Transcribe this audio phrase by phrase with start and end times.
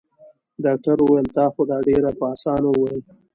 [0.63, 3.01] ډاکټر وويل تا خو دا ډېر په اسانه وويل.